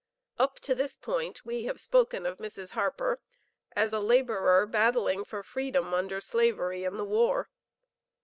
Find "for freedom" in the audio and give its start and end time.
5.23-5.93